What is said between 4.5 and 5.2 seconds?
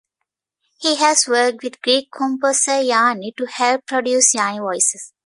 Voices".